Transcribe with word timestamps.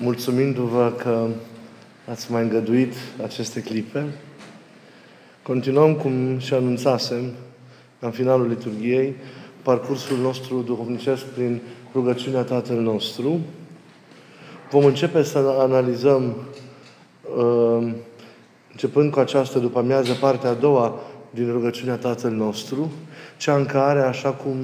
mulțumindu-vă 0.00 0.92
că 0.96 1.26
ați 2.10 2.32
mai 2.32 2.42
îngăduit 2.42 2.94
aceste 3.22 3.62
clipe. 3.62 4.04
Continuăm, 5.42 5.94
cum 5.94 6.38
și 6.38 6.54
anunțasem, 6.54 7.32
în 7.98 8.10
finalul 8.10 8.48
liturgiei, 8.48 9.14
parcursul 9.62 10.16
nostru 10.18 10.60
duhovnicesc 10.60 11.22
prin 11.24 11.60
rugăciunea 11.94 12.42
Tatăl 12.42 12.80
nostru. 12.80 13.40
Vom 14.70 14.84
începe 14.84 15.22
să 15.22 15.38
analizăm, 15.58 16.34
uh, 17.36 17.92
începând 18.70 19.12
cu 19.12 19.18
această 19.18 19.58
după 19.58 19.78
amiază, 19.78 20.12
partea 20.12 20.50
a 20.50 20.54
doua 20.54 21.00
din 21.30 21.52
rugăciunea 21.52 21.96
Tatăl 21.96 22.30
nostru, 22.30 22.90
cea 23.36 23.56
în 23.56 23.66
care, 23.66 24.00
așa 24.00 24.30
cum 24.30 24.56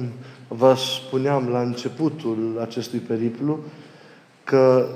vă 0.47 0.75
spuneam 0.75 1.49
la 1.49 1.61
începutul 1.61 2.59
acestui 2.61 2.99
periplu, 2.99 3.59
că 4.43 4.87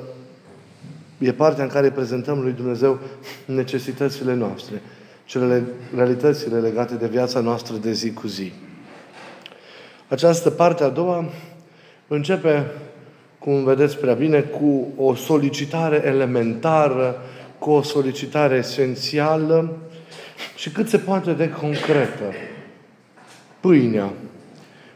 e 1.21 1.31
partea 1.31 1.63
în 1.63 1.69
care 1.69 1.91
prezentăm 1.91 2.41
lui 2.41 2.51
Dumnezeu 2.51 2.99
necesitățile 3.45 4.33
noastre, 4.33 4.81
cele 5.25 5.63
realitățile 5.95 6.59
legate 6.59 6.95
de 6.95 7.07
viața 7.07 7.39
noastră 7.39 7.75
de 7.75 7.91
zi 7.91 8.13
cu 8.13 8.27
zi. 8.27 8.51
Această 10.07 10.49
parte 10.49 10.83
a 10.83 10.89
doua 10.89 11.25
începe, 12.07 12.65
cum 13.39 13.63
vedeți 13.63 13.97
prea 13.97 14.13
bine, 14.13 14.39
cu 14.41 14.87
o 14.97 15.15
solicitare 15.15 16.01
elementară, 16.05 17.21
cu 17.59 17.71
o 17.71 17.81
solicitare 17.81 18.55
esențială 18.55 19.77
și 20.55 20.69
cât 20.69 20.89
se 20.89 20.97
poate 20.97 21.33
de 21.33 21.49
concretă. 21.49 22.33
Pâinea. 23.59 24.13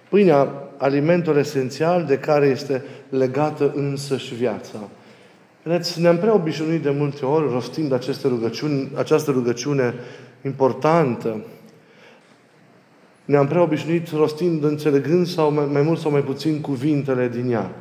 Pâinea, 0.09 0.53
alimentul 0.77 1.38
esențial 1.38 2.03
de 2.03 2.17
care 2.17 2.45
este 2.45 2.83
legată 3.09 3.71
însăși 3.75 4.35
viața. 4.35 4.80
Vedeți, 5.67 6.01
ne-am 6.01 6.17
prea 6.17 6.33
obișnuit 6.33 6.81
de 6.81 6.89
multe 6.89 7.25
ori, 7.25 7.51
rostind 7.51 7.91
aceste 7.91 8.27
rugăciuni, 8.27 8.91
această 8.95 9.31
rugăciune 9.31 9.94
importantă, 10.44 11.45
ne-am 13.25 13.47
prea 13.47 13.61
obișnuit 13.61 14.11
rostind, 14.11 14.63
înțelegând 14.63 15.27
sau 15.27 15.52
mai, 15.52 15.66
mai 15.72 15.81
mult 15.81 15.99
sau 15.99 16.11
mai 16.11 16.22
puțin 16.22 16.61
cuvintele 16.61 17.27
din 17.27 17.52
ea. 17.52 17.75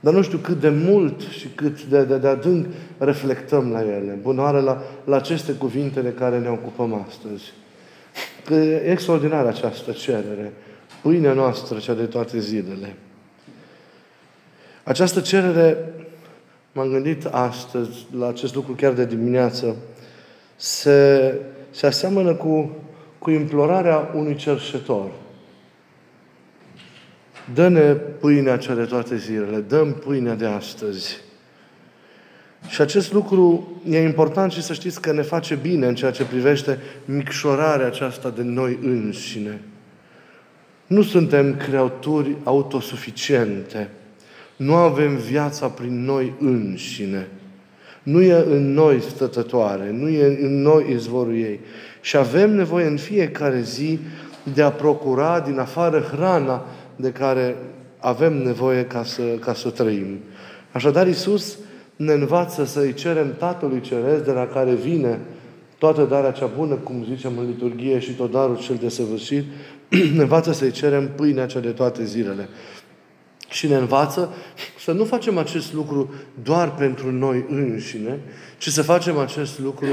Dar 0.00 0.12
nu 0.12 0.22
știu 0.22 0.38
cât 0.38 0.60
de 0.60 0.68
mult 0.68 1.20
și 1.20 1.48
cât 1.54 1.84
de, 1.84 2.04
de, 2.04 2.18
de 2.18 2.28
adânc 2.28 2.66
reflectăm 2.98 3.70
la 3.70 3.80
ele. 3.80 4.18
Bunoare 4.22 4.60
la, 4.60 4.82
la 5.04 5.16
aceste 5.16 5.52
cuvinte 5.52 6.00
de 6.00 6.12
care 6.12 6.38
ne 6.38 6.48
ocupăm 6.48 7.04
astăzi. 7.08 7.52
Că 8.44 8.54
e 8.54 8.90
extraordinară 8.90 9.48
această 9.48 9.92
cerere. 9.92 10.52
Pâinea 11.02 11.32
noastră, 11.32 11.78
cea 11.78 11.94
de 11.94 12.04
toate 12.04 12.38
zilele. 12.38 12.96
Această 14.84 15.20
cerere 15.20 15.76
m-am 16.78 16.90
gândit 16.90 17.24
astăzi 17.24 18.06
la 18.18 18.28
acest 18.28 18.54
lucru 18.54 18.72
chiar 18.72 18.92
de 18.92 19.04
dimineață, 19.04 19.76
se, 20.56 21.34
se 21.70 21.86
aseamănă 21.86 22.34
cu, 22.34 22.76
cu 23.18 23.30
implorarea 23.30 24.10
unui 24.14 24.34
cerșetor. 24.34 25.10
Dă-ne 27.54 27.92
pâinea 27.92 28.56
cea 28.56 28.74
de 28.74 28.84
toate 28.84 29.16
zilele, 29.16 29.58
dăm 29.58 29.92
pâinea 29.92 30.34
de 30.34 30.46
astăzi. 30.46 31.16
Și 32.68 32.80
acest 32.80 33.12
lucru 33.12 33.72
e 33.88 34.02
important 34.02 34.52
și 34.52 34.62
să 34.62 34.72
știți 34.72 35.00
că 35.00 35.12
ne 35.12 35.22
face 35.22 35.54
bine 35.54 35.86
în 35.86 35.94
ceea 35.94 36.10
ce 36.10 36.24
privește 36.24 36.78
micșorarea 37.04 37.86
aceasta 37.86 38.30
de 38.30 38.42
noi 38.42 38.78
înșine. 38.82 39.60
Nu 40.86 41.02
suntem 41.02 41.56
creaturi 41.56 42.36
autosuficiente. 42.44 43.90
Nu 44.58 44.74
avem 44.74 45.16
viața 45.16 45.66
prin 45.66 46.04
noi 46.04 46.34
înșine. 46.40 47.28
Nu 48.02 48.22
e 48.22 48.44
în 48.50 48.72
noi 48.72 49.00
stătătoare, 49.00 49.90
nu 49.90 50.08
e 50.08 50.38
în 50.40 50.62
noi 50.62 50.86
izvorul 50.92 51.36
ei. 51.36 51.60
Și 52.00 52.16
avem 52.16 52.54
nevoie 52.54 52.86
în 52.86 52.96
fiecare 52.96 53.60
zi 53.60 53.98
de 54.54 54.62
a 54.62 54.70
procura 54.70 55.40
din 55.40 55.58
afară 55.58 56.00
hrana 56.00 56.66
de 56.96 57.12
care 57.12 57.56
avem 57.98 58.42
nevoie 58.42 58.84
ca 58.84 59.04
să, 59.04 59.22
ca 59.22 59.54
să 59.54 59.70
trăim. 59.70 60.18
Așadar, 60.72 61.06
Iisus 61.06 61.58
ne 61.96 62.12
învață 62.12 62.64
să-i 62.64 62.94
cerem 62.94 63.34
Tatălui 63.38 63.80
Ceresc 63.80 64.24
de 64.24 64.32
la 64.32 64.46
care 64.46 64.74
vine 64.74 65.18
toată 65.78 66.04
darea 66.04 66.30
cea 66.30 66.50
bună, 66.56 66.74
cum 66.74 67.04
zicem 67.14 67.38
în 67.38 67.46
liturghie, 67.46 67.98
și 67.98 68.12
tot 68.12 68.30
darul 68.30 68.58
cel 68.58 68.76
de 68.80 68.88
săvârșit, 68.88 69.44
ne 70.16 70.22
învață 70.22 70.52
să-i 70.52 70.70
cerem 70.70 71.10
pâinea 71.16 71.46
cea 71.46 71.60
de 71.60 71.70
toate 71.70 72.04
zilele. 72.04 72.48
Și 73.48 73.68
ne 73.68 73.74
învață 73.74 74.34
să 74.78 74.92
nu 74.92 75.04
facem 75.04 75.38
acest 75.38 75.72
lucru 75.72 76.14
doar 76.42 76.74
pentru 76.74 77.12
noi 77.12 77.44
înșine, 77.48 78.18
ci 78.58 78.68
să 78.68 78.82
facem 78.82 79.18
acest 79.18 79.58
lucru 79.58 79.86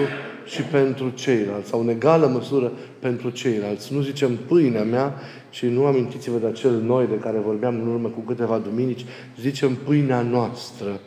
și 0.45 0.61
pentru 0.61 1.09
ceilalți, 1.09 1.69
sau 1.69 1.79
în 1.79 1.89
egală 1.89 2.27
măsură 2.27 2.71
pentru 2.99 3.29
ceilalți. 3.29 3.93
Nu 3.93 4.01
zicem 4.01 4.35
pâinea 4.35 4.83
mea, 4.83 5.13
ci 5.49 5.65
nu 5.65 5.85
amintiți-vă 5.85 6.37
de 6.37 6.47
acel 6.47 6.71
noi 6.71 7.07
de 7.07 7.15
care 7.15 7.37
vorbeam 7.37 7.75
în 7.75 7.87
urmă 7.87 8.07
cu 8.07 8.19
câteva 8.19 8.57
duminici, 8.57 9.05
zicem 9.39 9.75
pâinea 9.75 10.21
noastră. 10.21 10.99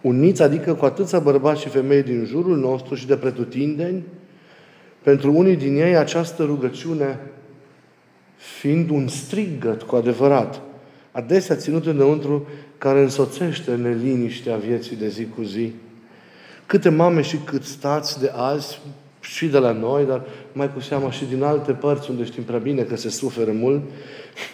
Uniți, 0.00 0.42
adică 0.42 0.74
cu 0.74 0.84
atâția 0.84 1.18
bărbați 1.18 1.60
și 1.60 1.68
femei 1.68 2.02
din 2.02 2.24
jurul 2.24 2.56
nostru 2.56 2.94
și 2.94 3.06
de 3.06 3.16
pretutindeni, 3.16 4.02
pentru 5.02 5.32
unii 5.32 5.56
din 5.56 5.76
ei 5.76 5.96
această 5.96 6.44
rugăciune 6.44 7.18
fiind 8.36 8.90
un 8.90 9.08
strigăt 9.08 9.82
cu 9.82 9.96
adevărat, 9.96 10.62
adesea 11.12 11.56
ținut 11.56 11.86
înăuntru, 11.86 12.46
care 12.78 13.00
însoțește 13.00 13.74
neliniștea 13.74 14.56
vieții 14.56 14.96
de 14.96 15.08
zi 15.08 15.26
cu 15.26 15.42
zi. 15.42 15.72
Câte 16.66 16.88
mame 16.88 17.22
și 17.22 17.36
cât 17.36 17.62
stați 17.62 18.20
de 18.20 18.32
azi 18.34 18.80
și 19.20 19.46
de 19.46 19.58
la 19.58 19.72
noi, 19.72 20.04
dar 20.04 20.22
mai 20.52 20.72
cu 20.72 20.80
seama 20.80 21.10
și 21.10 21.24
din 21.24 21.42
alte 21.42 21.72
părți 21.72 22.10
unde 22.10 22.24
știm 22.24 22.42
prea 22.42 22.58
bine 22.58 22.82
că 22.82 22.96
se 22.96 23.08
suferă 23.08 23.52
mult, 23.52 23.82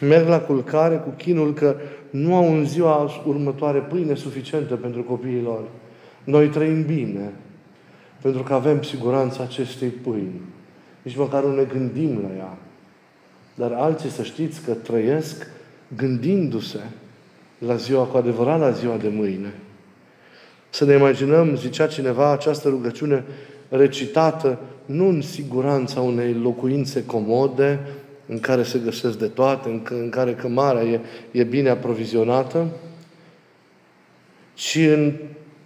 merg 0.01 0.29
la 0.29 0.41
culcare 0.41 0.97
cu 0.97 1.09
chinul 1.17 1.55
că 1.55 1.77
nu 2.11 2.35
au 2.35 2.57
în 2.57 2.67
ziua 2.67 3.23
următoare 3.27 3.79
pâine 3.79 4.15
suficientă 4.15 4.75
pentru 4.75 5.03
copiii 5.03 5.43
lor. 5.43 5.63
Noi 6.25 6.49
trăim 6.49 6.83
bine, 6.83 7.33
pentru 8.21 8.43
că 8.43 8.55
avem 8.55 8.83
siguranța 8.83 9.43
acestei 9.43 9.89
pâini. 9.89 10.41
Nici 11.03 11.17
măcar 11.17 11.45
nu 11.45 11.55
ne 11.55 11.65
gândim 11.65 12.21
la 12.23 12.37
ea. 12.37 12.59
Dar 13.55 13.73
alții 13.73 14.11
să 14.11 14.23
știți 14.23 14.63
că 14.63 14.73
trăiesc 14.73 15.47
gândindu-se 15.97 16.81
la 17.59 17.77
ziua, 17.77 18.05
cu 18.05 18.17
adevărat 18.17 18.59
la 18.59 18.71
ziua 18.71 18.97
de 18.97 19.09
mâine. 19.09 19.55
Să 20.71 20.85
ne 20.85 20.95
imaginăm, 20.95 21.57
zicea 21.57 21.87
cineva, 21.87 22.31
această 22.31 22.69
rugăciune 22.69 23.25
recitată 23.69 24.59
nu 24.87 25.09
în 25.09 25.23
siguranța 25.23 26.01
unei 26.01 26.33
locuințe 26.33 27.05
comode, 27.05 27.81
în 28.27 28.41
care 28.41 28.63
se 28.63 28.79
găsesc 28.79 29.19
de 29.19 29.27
toate, 29.27 29.69
în, 29.69 29.83
în 29.91 30.09
care 30.09 30.35
cămara 30.35 30.83
e, 30.83 31.01
e 31.31 31.45
bine 31.45 31.69
aprovizionată, 31.69 32.67
ci 34.55 34.77
în 34.77 35.13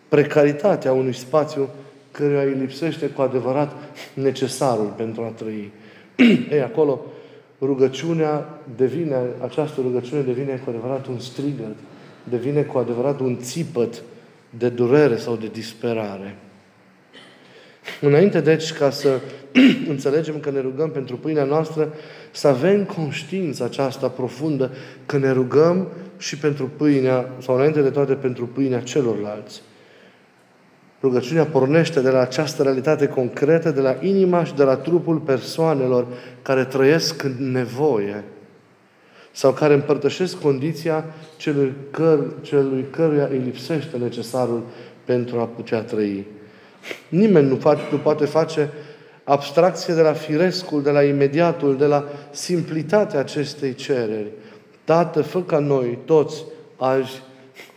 precaritatea 0.08 0.92
unui 0.92 1.14
spațiu 1.14 1.68
căruia 2.10 2.42
îi 2.42 2.56
lipsește 2.60 3.06
cu 3.06 3.22
adevărat 3.22 3.72
necesarul 4.14 4.94
pentru 4.96 5.22
a 5.22 5.28
trăi. 5.28 5.70
Ei, 6.50 6.62
acolo 6.62 7.00
rugăciunea 7.60 8.60
devine, 8.76 9.16
această 9.42 9.80
rugăciune 9.80 10.20
devine 10.20 10.60
cu 10.64 10.70
adevărat 10.70 11.06
un 11.06 11.18
strigăt, 11.18 11.76
devine 12.24 12.62
cu 12.62 12.78
adevărat 12.78 13.20
un 13.20 13.38
țipăt 13.38 14.02
de 14.58 14.68
durere 14.68 15.16
sau 15.16 15.36
de 15.36 15.48
disperare. 15.52 16.36
Înainte, 18.00 18.40
deci, 18.40 18.72
ca 18.72 18.90
să 18.90 19.20
înțelegem 19.88 20.40
că 20.40 20.50
ne 20.50 20.60
rugăm 20.60 20.90
pentru 20.90 21.16
pâinea 21.16 21.44
noastră, 21.44 21.92
să 22.30 22.48
avem 22.48 22.84
conștiința 22.84 23.64
aceasta 23.64 24.08
profundă 24.08 24.70
că 25.06 25.18
ne 25.18 25.32
rugăm 25.32 25.88
și 26.18 26.38
pentru 26.38 26.70
pâinea, 26.76 27.30
sau 27.38 27.54
înainte 27.54 27.82
de 27.82 27.90
toate 27.90 28.14
pentru 28.14 28.46
pâinea 28.46 28.80
celorlalți. 28.80 29.62
Rugăciunea 31.02 31.44
pornește 31.44 32.00
de 32.00 32.10
la 32.10 32.20
această 32.20 32.62
realitate 32.62 33.06
concretă, 33.06 33.70
de 33.70 33.80
la 33.80 33.96
inima 34.00 34.44
și 34.44 34.54
de 34.54 34.62
la 34.62 34.76
trupul 34.76 35.16
persoanelor 35.18 36.06
care 36.42 36.64
trăiesc 36.64 37.22
în 37.22 37.52
nevoie 37.52 38.24
sau 39.32 39.52
care 39.52 39.74
împărtășesc 39.74 40.40
condiția 40.40 41.04
celui, 41.36 41.72
căr, 41.90 42.18
celui 42.40 42.86
căruia 42.90 43.28
îi 43.30 43.38
lipsește 43.38 43.96
necesarul 43.96 44.62
pentru 45.04 45.38
a 45.38 45.44
putea 45.44 45.80
trăi. 45.80 46.26
Nimeni 47.08 47.48
nu, 47.48 47.56
face, 47.56 47.82
nu 47.90 47.98
poate 47.98 48.24
face 48.24 48.70
abstracție 49.24 49.94
de 49.94 50.00
la 50.00 50.12
firescul, 50.12 50.82
de 50.82 50.90
la 50.90 51.02
imediatul, 51.02 51.76
de 51.76 51.86
la 51.86 52.04
simplitatea 52.30 53.18
acestei 53.18 53.74
cereri. 53.74 54.30
Tată, 54.84 55.22
fă 55.22 55.42
ca 55.42 55.58
noi 55.58 55.98
toți 56.04 56.44
azi 56.76 57.22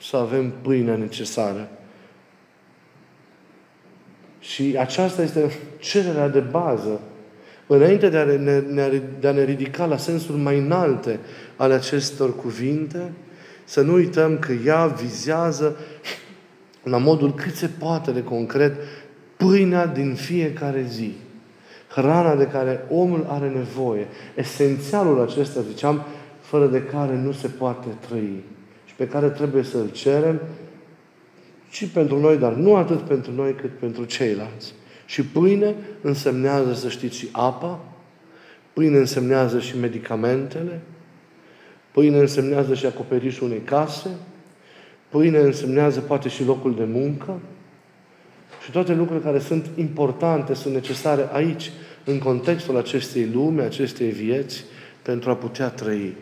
să 0.01 0.17
avem 0.17 0.53
pâinea 0.61 0.95
necesară. 0.95 1.69
Și 4.43 4.75
aceasta 4.79 5.21
este 5.21 5.51
cererea 5.77 6.29
de 6.29 6.39
bază. 6.39 6.99
Înainte 7.67 8.09
de 8.09 8.17
a 8.17 8.23
ne, 8.23 8.59
de 9.19 9.27
a 9.27 9.31
ne 9.31 9.43
ridica 9.43 9.85
la 9.85 9.97
sensul 9.97 10.35
mai 10.35 10.57
înalte 10.57 11.19
ale 11.55 11.73
acestor 11.73 12.35
cuvinte, 12.35 13.11
să 13.63 13.81
nu 13.81 13.93
uităm 13.93 14.39
că 14.39 14.51
ea 14.65 14.85
vizează 14.85 15.77
la 16.83 16.97
modul 16.97 17.33
cât 17.33 17.55
se 17.55 17.69
poate 17.79 18.11
de 18.11 18.23
concret, 18.23 18.75
pâinea 19.37 19.85
din 19.85 20.13
fiecare 20.15 20.85
zi. 20.89 21.13
Hrana 21.87 22.35
de 22.35 22.47
care 22.47 22.85
omul 22.89 23.25
are 23.29 23.49
nevoie. 23.49 24.07
Esențialul 24.35 25.21
acesta, 25.21 25.61
ziceam, 25.69 26.03
fără 26.41 26.67
de 26.67 26.81
care 26.83 27.15
nu 27.15 27.31
se 27.31 27.47
poate 27.47 27.87
trăi. 28.07 28.43
Și 28.85 28.93
pe 28.95 29.07
care 29.07 29.27
trebuie 29.27 29.63
să-l 29.63 29.89
cerem 29.91 30.41
și 31.73 31.87
pentru 31.87 32.19
noi, 32.19 32.37
dar 32.37 32.53
nu 32.53 32.75
atât 32.75 32.99
pentru 32.99 33.31
noi, 33.31 33.55
cât 33.55 33.77
pentru 33.79 34.03
ceilalți. 34.03 34.73
Și 35.05 35.23
pâine 35.25 35.75
însemnează, 36.01 36.73
să 36.73 36.89
știți, 36.89 37.17
și 37.17 37.27
apa, 37.31 37.79
pâine 38.73 38.97
însemnează 38.97 39.59
și 39.59 39.79
medicamentele, 39.79 40.81
pâine 41.91 42.19
însemnează 42.19 42.73
și 42.73 42.85
acoperișul 42.85 43.47
unei 43.47 43.61
case, 43.61 44.09
pâine 45.09 45.37
însemnează 45.37 45.99
poate 45.99 46.29
și 46.29 46.45
locul 46.45 46.75
de 46.75 46.83
muncă, 46.83 47.39
și 48.63 48.71
toate 48.71 48.93
lucrurile 48.93 49.25
care 49.25 49.39
sunt 49.39 49.69
importante, 49.75 50.53
sunt 50.53 50.73
necesare 50.73 51.29
aici, 51.31 51.71
în 52.05 52.19
contextul 52.19 52.77
acestei 52.77 53.29
lume, 53.33 53.61
acestei 53.63 54.09
vieți, 54.09 54.63
pentru 55.01 55.29
a 55.29 55.35
putea 55.35 55.69
trăi. 55.69 56.15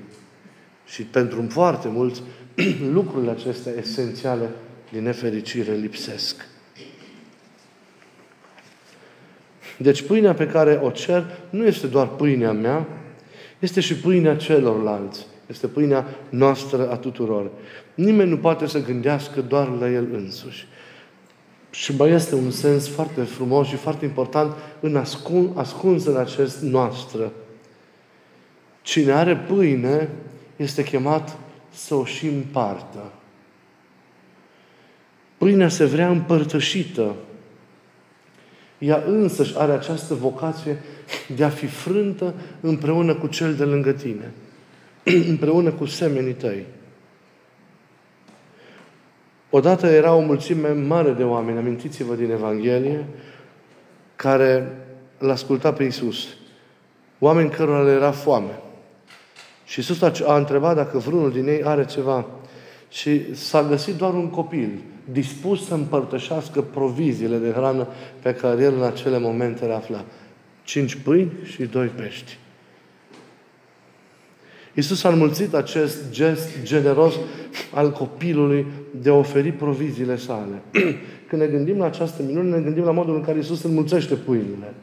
Și 0.85 1.03
pentru 1.03 1.45
foarte 1.49 1.87
mulți, 1.87 2.21
lucrurile 2.93 3.31
acestea 3.31 3.71
esențiale, 3.79 4.49
din 4.91 5.03
nefericire, 5.03 5.73
lipsesc. 5.73 6.47
Deci 9.77 10.01
pâinea 10.01 10.33
pe 10.33 10.47
care 10.47 10.79
o 10.83 10.89
cer 10.89 11.25
nu 11.49 11.65
este 11.65 11.87
doar 11.87 12.07
pâinea 12.07 12.51
mea, 12.51 12.87
este 13.59 13.79
și 13.79 13.95
pâinea 13.95 14.35
celorlalți. 14.35 15.25
Este 15.47 15.67
pâinea 15.67 16.05
noastră 16.29 16.91
a 16.91 16.95
tuturor. 16.95 17.51
Nimeni 17.93 18.29
nu 18.29 18.37
poate 18.37 18.67
să 18.67 18.83
gândească 18.83 19.41
doar 19.41 19.67
la 19.67 19.89
el 19.89 20.07
însuși. 20.13 20.67
Și 21.69 21.95
mai 21.95 22.11
este 22.11 22.35
un 22.35 22.51
sens 22.51 22.87
foarte 22.87 23.21
frumos 23.21 23.67
și 23.67 23.75
foarte 23.75 24.05
important 24.05 24.55
în 24.79 24.95
ascun, 24.95 25.51
ascuns 25.55 26.05
în 26.05 26.17
acest 26.17 26.61
noastră. 26.61 27.31
Cine 28.81 29.11
are 29.11 29.37
pâine 29.37 30.09
este 30.55 30.83
chemat 30.83 31.37
să 31.69 31.95
o 31.95 32.05
și 32.05 32.27
împartă. 32.27 33.11
Pâinea 35.41 35.69
se 35.69 35.85
vrea 35.85 36.09
împărtășită. 36.09 37.15
Ea 38.77 39.03
însăși 39.05 39.57
are 39.57 39.71
această 39.71 40.13
vocație 40.13 40.81
de 41.35 41.43
a 41.43 41.49
fi 41.49 41.65
frântă 41.65 42.33
împreună 42.59 43.15
cu 43.15 43.27
cel 43.27 43.55
de 43.55 43.63
lângă 43.63 43.91
tine, 43.91 44.31
împreună 45.29 45.71
cu 45.71 45.85
semenii 45.85 46.33
tăi. 46.33 46.65
Odată 49.49 49.87
era 49.87 50.13
o 50.13 50.19
mulțime 50.19 50.69
mare 50.69 51.11
de 51.11 51.23
oameni, 51.23 51.57
amintiți-vă 51.57 52.15
din 52.15 52.31
Evanghelie, 52.31 53.05
care 54.15 54.77
l 55.17 55.29
asculta 55.29 55.73
pe 55.73 55.83
Iisus. 55.83 56.27
Oameni 57.19 57.49
cărora 57.49 57.81
le 57.81 57.91
era 57.91 58.11
foame. 58.11 58.59
Și 59.65 59.79
Iisus 59.79 60.01
a 60.25 60.37
întrebat 60.37 60.75
dacă 60.75 60.97
vreunul 60.97 61.31
din 61.31 61.47
ei 61.47 61.63
are 61.63 61.85
ceva. 61.85 62.25
Și 62.91 63.35
s-a 63.35 63.63
găsit 63.63 63.95
doar 63.95 64.13
un 64.13 64.29
copil 64.29 64.69
dispus 65.11 65.65
să 65.65 65.73
împărtășească 65.73 66.61
proviziile 66.61 67.37
de 67.37 67.49
hrană 67.49 67.87
pe 68.21 68.33
care 68.33 68.63
el 68.63 68.73
în 68.73 68.83
acele 68.83 69.19
momente 69.19 69.65
le 69.65 69.73
afla. 69.73 70.05
Cinci 70.63 70.95
pâini 70.95 71.31
și 71.43 71.63
doi 71.63 71.87
pești. 71.87 72.37
Iisus 74.73 75.03
a 75.03 75.09
înmulțit 75.09 75.53
acest 75.53 76.11
gest 76.11 76.49
generos 76.63 77.13
al 77.73 77.91
copilului 77.91 78.65
de 79.01 79.09
a 79.09 79.13
oferi 79.13 79.51
proviziile 79.51 80.17
sale. 80.17 80.61
Când 81.27 81.41
ne 81.41 81.47
gândim 81.47 81.77
la 81.77 81.85
această 81.85 82.23
minune, 82.23 82.55
ne 82.55 82.61
gândim 82.61 82.83
la 82.83 82.91
modul 82.91 83.15
în 83.15 83.21
care 83.21 83.37
Iisus 83.37 83.63
înmulțește 83.63 84.15
pâinile. 84.15 84.73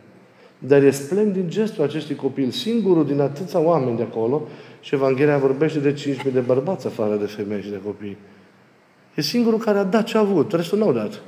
Dar 0.58 0.82
e 0.82 0.90
splendid 0.90 1.48
gestul 1.48 1.84
acestui 1.84 2.14
copil, 2.14 2.50
singurul 2.50 3.06
din 3.06 3.20
atâția 3.20 3.60
oameni 3.60 3.96
de 3.96 4.02
acolo, 4.02 4.48
și 4.80 4.94
Evanghelia 4.94 5.38
vorbește 5.38 5.78
de 5.78 5.92
5.000 5.92 6.32
de 6.32 6.40
bărbați 6.40 6.86
afară 6.86 7.16
de 7.16 7.26
femei 7.26 7.62
și 7.62 7.70
de 7.70 7.80
copii. 7.84 8.16
E 9.14 9.20
singurul 9.20 9.58
care 9.58 9.78
a 9.78 9.84
dat 9.84 10.04
ce 10.04 10.16
a 10.16 10.20
avut, 10.20 10.52
restul 10.52 10.78
n-au 10.78 10.92
dat. 10.92 11.20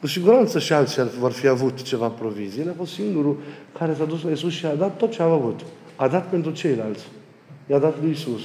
Cu 0.00 0.06
siguranță 0.06 0.58
și 0.58 0.72
alții 0.72 1.02
vor 1.18 1.32
fi 1.32 1.46
avut 1.46 1.82
ceva 1.82 2.08
provizii. 2.08 2.62
El 2.62 2.68
a 2.68 2.74
fost 2.76 2.92
singurul 2.92 3.38
care 3.78 3.94
s-a 3.94 4.04
dus 4.04 4.22
la 4.22 4.30
Iisus 4.30 4.52
și 4.52 4.66
a 4.66 4.74
dat 4.74 4.96
tot 4.96 5.10
ce 5.10 5.22
a 5.22 5.24
avut. 5.24 5.60
A 5.96 6.08
dat 6.08 6.28
pentru 6.28 6.50
ceilalți. 6.50 7.06
I-a 7.70 7.78
dat 7.78 8.00
lui 8.00 8.08
Iisus. 8.08 8.40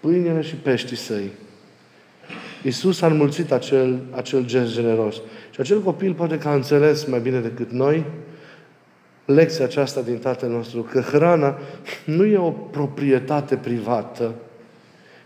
Pâinile 0.00 0.40
și 0.40 0.54
peștii 0.54 0.96
săi. 0.96 1.30
Iisus 2.64 3.00
a 3.00 3.06
înmulțit 3.06 3.52
acel, 3.52 4.00
acel 4.10 4.44
gest 4.44 4.72
generos. 4.72 5.14
Și 5.50 5.60
acel 5.60 5.82
copil 5.82 6.14
poate 6.14 6.38
că 6.38 6.48
a 6.48 6.54
înțeles 6.54 7.04
mai 7.04 7.20
bine 7.20 7.40
decât 7.40 7.70
noi 7.70 8.04
lecția 9.24 9.64
aceasta 9.64 10.00
din 10.00 10.18
Tatăl 10.18 10.50
nostru, 10.50 10.82
că 10.82 11.00
hrana 11.00 11.58
nu 12.04 12.24
e 12.24 12.38
o 12.38 12.50
proprietate 12.50 13.56
privată, 13.56 14.34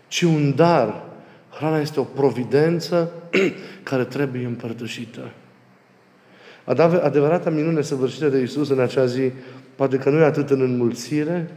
ci 0.07 0.21
un 0.21 0.55
dar. 0.55 1.05
Hrana 1.49 1.79
este 1.79 1.99
o 1.99 2.03
providență 2.03 3.11
care 3.89 4.03
trebuie 4.03 4.45
împărtășită. 4.45 5.31
Adevărata 7.01 7.49
minune 7.49 7.81
săvârșită 7.81 8.27
de 8.27 8.37
Iisus 8.37 8.69
în 8.69 8.79
acea 8.79 9.05
zi, 9.05 9.31
poate 9.75 9.97
că 9.97 10.09
nu 10.09 10.19
e 10.19 10.23
atât 10.23 10.49
în 10.49 10.61
înmulțire, 10.61 11.51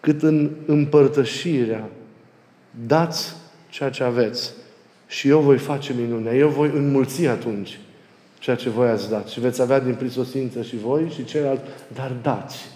cât 0.00 0.22
în 0.22 0.50
împărtășirea. 0.66 1.88
Dați 2.86 3.36
ceea 3.68 3.90
ce 3.90 4.02
aveți 4.02 4.52
și 5.06 5.28
eu 5.28 5.40
voi 5.40 5.58
face 5.58 5.94
minunea. 6.00 6.34
Eu 6.34 6.48
voi 6.48 6.70
înmulți 6.74 7.26
atunci 7.26 7.78
ceea 8.38 8.56
ce 8.56 8.68
voi 8.68 8.88
ați 8.88 9.10
dat. 9.10 9.28
Și 9.28 9.40
veți 9.40 9.60
avea 9.60 9.80
din 9.80 9.94
prisosință 9.94 10.62
și 10.62 10.76
voi 10.76 11.10
și 11.14 11.24
ceilalți, 11.24 11.62
dar 11.94 12.12
dați. 12.22 12.68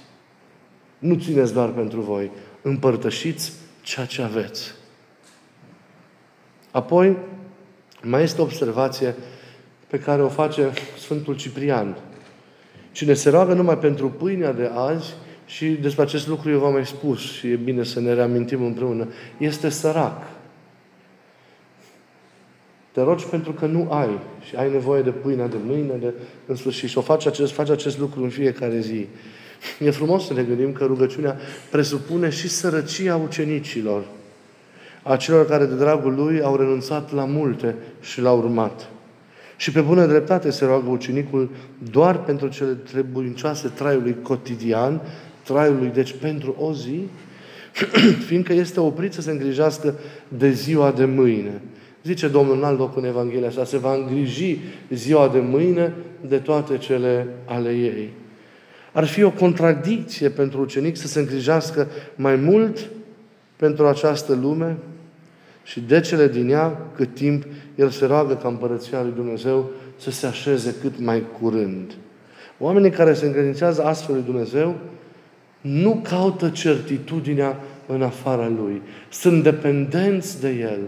Nu 0.98 1.14
țineți 1.14 1.52
doar 1.52 1.68
pentru 1.68 2.00
voi. 2.00 2.30
Împărtășiți 2.62 3.52
ceea 3.82 4.06
ce 4.06 4.22
aveți. 4.22 4.74
Apoi, 6.70 7.16
mai 8.02 8.22
este 8.22 8.40
o 8.40 8.44
observație 8.44 9.14
pe 9.86 9.98
care 9.98 10.22
o 10.22 10.28
face 10.28 10.70
Sfântul 10.98 11.36
Ciprian. 11.36 11.96
Cine 12.92 13.14
se 13.14 13.30
roagă 13.30 13.54
numai 13.54 13.78
pentru 13.78 14.08
pâinea 14.10 14.52
de 14.52 14.70
azi, 14.74 15.14
și 15.50 15.66
despre 15.66 16.02
acest 16.02 16.28
lucru 16.28 16.50
eu 16.50 16.58
v-am 16.58 16.72
mai 16.72 16.86
spus 16.86 17.32
și 17.32 17.50
e 17.50 17.56
bine 17.56 17.84
să 17.84 18.00
ne 18.00 18.14
reamintim 18.14 18.64
împreună, 18.64 19.08
este 19.38 19.68
sărac. 19.68 20.22
Te 22.92 23.00
rogi 23.02 23.24
pentru 23.24 23.52
că 23.52 23.66
nu 23.66 23.92
ai 23.92 24.18
și 24.48 24.56
ai 24.56 24.70
nevoie 24.70 25.02
de 25.02 25.10
pâinea 25.10 25.48
de 25.48 25.56
mâine, 25.64 25.94
de, 26.00 26.12
în 26.46 26.56
sfârșit, 26.56 26.88
și 26.88 26.98
o 26.98 27.00
faci 27.00 27.26
acest, 27.26 27.52
faci 27.52 27.70
acest 27.70 27.98
lucru 27.98 28.22
în 28.22 28.28
fiecare 28.28 28.80
zi. 28.80 29.06
E 29.78 29.90
frumos 29.90 30.26
să 30.26 30.32
ne 30.32 30.42
gândim 30.42 30.72
că 30.72 30.84
rugăciunea 30.84 31.36
presupune 31.70 32.30
și 32.30 32.48
sărăcia 32.48 33.16
ucenicilor, 33.16 34.04
a 35.02 35.16
celor 35.16 35.46
care 35.46 35.64
de 35.64 35.74
dragul 35.74 36.14
lui 36.14 36.42
au 36.42 36.56
renunțat 36.56 37.12
la 37.12 37.24
multe 37.24 37.74
și 38.00 38.20
l-au 38.20 38.38
urmat. 38.38 38.88
Și 39.56 39.72
pe 39.72 39.80
bună 39.80 40.06
dreptate 40.06 40.50
se 40.50 40.64
roagă 40.64 40.88
ucenicul 40.88 41.50
doar 41.90 42.22
pentru 42.22 42.48
cele 42.48 42.72
trebuincioase 42.72 43.68
traiului 43.68 44.16
cotidian, 44.22 45.00
traiului, 45.42 45.88
deci 45.88 46.14
pentru 46.20 46.56
o 46.58 46.72
zi, 46.72 47.00
fiindcă 48.26 48.52
este 48.52 48.80
oprit 48.80 49.12
să 49.12 49.20
se 49.20 49.30
îngrijească 49.30 49.94
de 50.28 50.50
ziua 50.50 50.90
de 50.90 51.04
mâine. 51.04 51.60
Zice 52.04 52.28
Domnul 52.28 52.56
în 52.56 52.64
alt 52.64 52.78
loc 52.78 52.96
în 52.96 53.04
Evanghelia 53.04 53.48
asta, 53.48 53.64
se 53.64 53.78
va 53.78 53.94
îngriji 53.94 54.58
ziua 54.90 55.28
de 55.28 55.38
mâine 55.38 55.94
de 56.28 56.36
toate 56.36 56.78
cele 56.78 57.26
ale 57.44 57.70
ei. 57.70 58.08
Ar 58.92 59.04
fi 59.06 59.22
o 59.22 59.30
contradicție 59.30 60.28
pentru 60.28 60.60
ucenic 60.60 60.96
să 60.96 61.06
se 61.06 61.18
îngrijească 61.18 61.88
mai 62.14 62.36
mult 62.36 62.90
pentru 63.56 63.86
această 63.86 64.34
lume 64.34 64.76
și 65.62 65.80
de 65.80 66.00
cele 66.00 66.28
din 66.28 66.50
ea, 66.50 66.86
cât 66.96 67.14
timp 67.14 67.44
el 67.74 67.90
se 67.90 68.06
roagă 68.06 68.34
ca 68.34 68.48
împărăția 68.48 69.02
lui 69.02 69.12
Dumnezeu 69.14 69.70
să 69.96 70.10
se 70.10 70.26
așeze 70.26 70.74
cât 70.80 71.00
mai 71.00 71.22
curând. 71.40 71.92
Oamenii 72.58 72.90
care 72.90 73.14
se 73.14 73.26
încredințează 73.26 73.84
astfel 73.84 74.14
lui 74.14 74.24
Dumnezeu 74.24 74.76
nu 75.60 76.00
caută 76.08 76.48
certitudinea 76.48 77.60
în 77.86 78.02
afara 78.02 78.48
Lui. 78.48 78.82
Sunt 79.10 79.42
dependenți 79.42 80.40
de 80.40 80.48
El. 80.48 80.78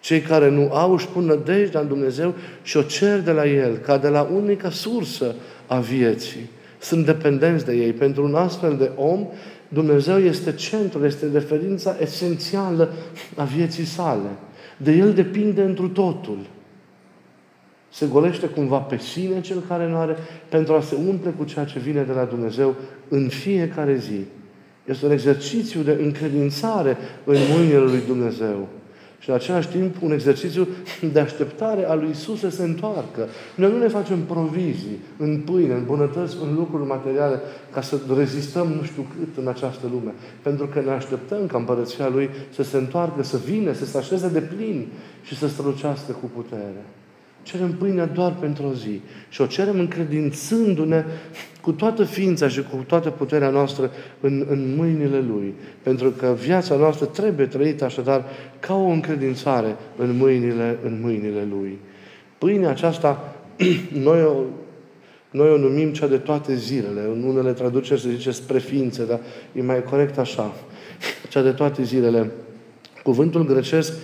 Cei 0.00 0.20
care 0.20 0.50
nu 0.50 0.72
au 0.72 0.92
își 0.92 1.08
pun 1.08 1.24
nădejdea 1.24 1.80
în 1.80 1.88
Dumnezeu 1.88 2.34
și 2.62 2.76
o 2.76 2.82
cer 2.82 3.20
de 3.20 3.30
la 3.30 3.46
El, 3.46 3.76
ca 3.76 3.98
de 3.98 4.08
la 4.08 4.22
unica 4.22 4.70
sursă 4.70 5.34
a 5.66 5.78
vieții. 5.78 6.50
Sunt 6.78 7.04
dependenți 7.04 7.64
de 7.64 7.74
ei. 7.74 7.92
Pentru 7.92 8.24
un 8.24 8.34
astfel 8.34 8.76
de 8.76 8.90
om, 8.96 9.26
Dumnezeu 9.68 10.18
este 10.18 10.52
centrul, 10.52 11.04
este 11.04 11.26
referința 11.32 11.96
esențială 12.00 12.92
a 13.36 13.44
vieții 13.44 13.84
sale. 13.84 14.28
De 14.76 14.92
El 14.92 15.12
depinde 15.12 15.62
întru 15.62 15.88
totul. 15.88 16.38
Se 17.92 18.06
golește 18.06 18.46
cumva 18.46 18.78
pe 18.78 18.98
sine 18.98 19.40
cel 19.40 19.62
care 19.68 19.88
nu 19.88 19.96
are 19.96 20.16
pentru 20.48 20.74
a 20.74 20.80
se 20.80 20.94
umple 21.08 21.30
cu 21.30 21.44
ceea 21.44 21.64
ce 21.64 21.78
vine 21.78 22.02
de 22.02 22.12
la 22.12 22.24
Dumnezeu 22.24 22.74
în 23.08 23.28
fiecare 23.28 23.96
zi. 23.96 24.24
Este 24.84 25.06
un 25.06 25.12
exercițiu 25.12 25.80
de 25.80 25.98
încredințare 26.02 26.96
în 27.24 27.36
mâinile 27.54 27.78
lui 27.78 28.00
Dumnezeu. 28.06 28.68
Și 29.20 29.28
în 29.28 29.34
același 29.34 29.68
timp 29.68 30.02
un 30.02 30.12
exercițiu 30.12 30.68
de 31.12 31.20
așteptare 31.20 31.84
a 31.84 31.94
lui 31.94 32.10
Isus 32.10 32.38
să 32.38 32.50
se 32.50 32.62
întoarcă. 32.62 33.28
Noi 33.54 33.70
nu 33.70 33.78
ne 33.78 33.88
facem 33.88 34.20
provizii 34.20 34.98
în 35.16 35.40
pâine, 35.44 35.74
în 35.74 35.84
bunătăți, 35.84 36.36
în 36.42 36.54
lucruri 36.54 36.86
materiale 36.86 37.40
ca 37.72 37.80
să 37.80 37.96
rezistăm 38.16 38.66
nu 38.66 38.82
știu 38.82 39.06
cât 39.18 39.42
în 39.42 39.48
această 39.48 39.86
lume. 39.92 40.12
Pentru 40.42 40.66
că 40.66 40.80
ne 40.80 40.90
așteptăm 40.90 41.46
ca 41.46 41.58
împărăția 41.58 42.08
Lui 42.08 42.30
să 42.54 42.62
se 42.62 42.76
întoarcă, 42.76 43.22
să 43.22 43.36
vină, 43.44 43.72
să 43.72 43.84
se 43.84 43.98
așeze 43.98 44.28
de 44.28 44.40
plin 44.40 44.86
și 45.22 45.36
să 45.36 45.48
strălucească 45.48 46.12
cu 46.12 46.30
putere. 46.34 46.84
Cerem 47.42 47.72
pâinea 47.72 48.06
doar 48.06 48.34
pentru 48.40 48.66
o 48.66 48.72
zi. 48.72 49.00
Și 49.28 49.40
o 49.40 49.46
cerem 49.46 49.78
încredințându-ne 49.78 51.04
cu 51.60 51.72
toată 51.72 52.04
ființa 52.04 52.48
și 52.48 52.62
cu 52.62 52.84
toată 52.86 53.10
puterea 53.10 53.50
noastră 53.50 53.90
în, 54.20 54.46
în 54.50 54.74
mâinile 54.76 55.24
Lui. 55.28 55.54
Pentru 55.82 56.10
că 56.10 56.36
viața 56.40 56.76
noastră 56.76 57.06
trebuie 57.06 57.46
trăită 57.46 57.84
așadar 57.84 58.24
ca 58.60 58.74
o 58.74 58.86
încredințare 58.86 59.76
în 59.96 60.16
mâinile, 60.16 60.78
în 60.84 61.00
mâinile 61.02 61.48
Lui. 61.50 61.78
Pâinea 62.38 62.70
aceasta, 62.70 63.34
noi 64.02 64.22
o, 64.22 64.34
noi 65.30 65.50
o 65.50 65.56
numim 65.56 65.92
cea 65.92 66.06
de 66.06 66.16
toate 66.16 66.54
zilele. 66.54 67.00
În 67.00 67.22
unele 67.22 67.52
traduceri 67.52 68.00
se 68.00 68.10
zice 68.10 68.30
spre 68.30 68.58
ființe, 68.58 69.04
dar 69.04 69.20
e 69.52 69.62
mai 69.62 69.82
corect 69.82 70.18
așa. 70.18 70.54
Cea 71.28 71.42
de 71.42 71.50
toate 71.50 71.82
zilele. 71.82 72.30
Cuvântul 73.02 73.44
grecesc 73.44 73.92
e 73.92 73.96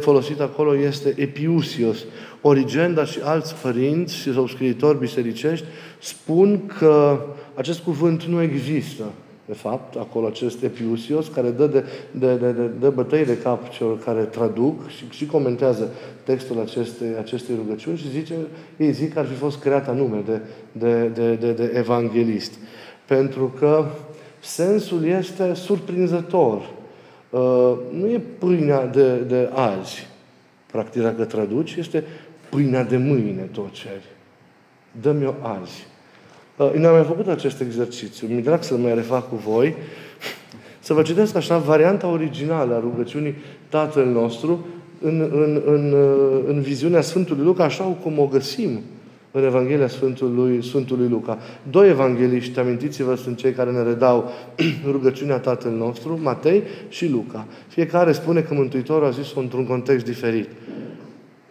folosit 0.00 0.40
acolo 0.40 0.76
este 0.76 1.14
epiusios. 1.16 1.98
Origenda 2.40 3.04
și 3.04 3.18
alți 3.22 3.54
părinți 3.54 4.14
și 4.14 4.32
sau 4.32 4.46
scriitori 4.46 4.98
bisericești 4.98 5.66
spun 5.98 6.66
că 6.78 7.20
acest 7.54 7.80
cuvânt 7.80 8.22
nu 8.22 8.42
există. 8.42 9.04
De 9.50 9.56
fapt, 9.56 9.96
acolo 9.96 10.26
acest 10.26 10.62
epiusios 10.62 11.28
care 11.28 11.50
dă, 11.50 11.66
de, 11.66 11.84
de, 12.10 12.34
de, 12.34 12.50
de, 12.50 12.70
de 12.80 12.88
bătăi 12.88 13.24
de 13.24 13.38
cap 13.38 13.68
celor 13.68 13.98
care 13.98 14.22
traduc 14.22 14.88
și, 14.88 15.04
și 15.10 15.26
comentează 15.26 15.90
textul 16.24 16.60
acestei, 16.60 17.08
acestei 17.18 17.54
rugăciuni 17.54 17.96
și 17.96 18.10
zice, 18.10 18.34
ei 18.76 18.92
zic 18.92 19.12
că 19.12 19.18
ar 19.18 19.26
fi 19.26 19.34
fost 19.34 19.58
creat 19.58 19.88
anume 19.88 20.22
de, 20.26 20.40
de, 20.72 21.10
de, 21.14 21.34
de, 21.34 21.52
de 21.52 21.72
evanghelist. 21.74 22.52
Pentru 23.06 23.54
că 23.58 23.86
sensul 24.40 25.04
este 25.04 25.54
surprinzător. 25.54 26.70
Uh, 27.30 27.72
nu 27.92 28.06
e 28.06 28.20
pâinea 28.38 28.86
de, 28.86 29.16
de 29.16 29.50
azi. 29.54 30.06
Practic, 30.66 31.02
dacă 31.02 31.24
traduci, 31.24 31.74
este 31.74 32.04
pâinea 32.48 32.84
de 32.84 32.96
mâine, 32.96 33.42
tot 33.52 33.72
ceri. 33.72 34.04
Dă-mi-o 35.00 35.34
azi. 35.40 35.86
Uh, 36.56 36.72
ne-am 36.72 36.94
mai 36.94 37.04
făcut 37.04 37.28
acest 37.28 37.60
exercițiu. 37.60 38.26
Mi 38.26 38.42
drag 38.42 38.62
să-l 38.62 38.76
mai 38.76 38.94
refac 38.94 39.28
cu 39.28 39.34
voi. 39.34 39.74
Să 40.82 40.92
vă 40.92 41.02
citesc 41.02 41.34
așa 41.34 41.58
varianta 41.58 42.06
originală 42.06 42.74
a 42.74 42.80
rugăciunii 42.80 43.34
Tatăl 43.68 44.06
nostru 44.06 44.66
în, 45.00 45.20
în, 45.32 45.62
în, 45.66 45.92
uh, 45.92 46.42
în 46.46 46.60
viziunea 46.60 47.00
Sfântului 47.00 47.44
Luca, 47.44 47.64
așa 47.64 47.84
cum 47.84 48.18
o 48.18 48.26
găsim 48.26 48.80
în 49.32 49.44
Evanghelia 49.44 49.88
Sfântului, 49.88 50.64
Sfântului 50.64 51.08
Luca. 51.08 51.38
Doi 51.70 51.88
evangeliști, 51.88 52.58
amintiți-vă, 52.58 53.14
sunt 53.14 53.36
cei 53.36 53.52
care 53.52 53.70
ne 53.70 53.82
redau 53.82 54.30
rugăciunea 54.92 55.38
Tatăl 55.38 55.72
nostru, 55.72 56.18
Matei 56.22 56.62
și 56.88 57.08
Luca. 57.08 57.46
Fiecare 57.68 58.12
spune 58.12 58.40
că 58.40 58.54
Mântuitorul 58.54 59.06
a 59.06 59.10
zis-o 59.10 59.40
într-un 59.40 59.66
context 59.66 60.04
diferit. 60.04 60.48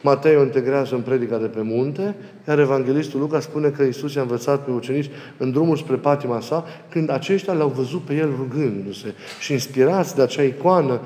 Matei 0.01 0.35
o 0.35 0.41
integrează 0.41 0.95
în 0.95 1.01
predica 1.01 1.37
de 1.37 1.45
pe 1.45 1.61
munte, 1.61 2.15
iar 2.47 2.59
Evanghelistul 2.59 3.19
Luca 3.19 3.39
spune 3.39 3.69
că 3.69 3.83
Isus 3.83 4.13
i-a 4.13 4.21
învățat 4.21 4.65
pe 4.65 4.71
ucenici 4.71 5.09
în 5.37 5.51
drumul 5.51 5.77
spre 5.77 5.95
patima 5.95 6.39
sa, 6.39 6.65
când 6.89 7.09
aceștia 7.09 7.53
l-au 7.53 7.67
văzut 7.67 8.01
pe 8.01 8.13
el 8.13 8.29
rugându-se. 8.37 9.13
Și 9.39 9.51
inspirați 9.51 10.15
de 10.15 10.21
acea 10.21 10.43
icoană 10.43 11.01